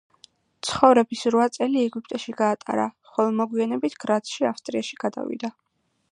[0.67, 5.51] ცხოვრების რვა წელი ეგვიპტეში გაატარა, ხოლო მოგვიანებით, გრაცში, ავსტრიაში გადავიდა.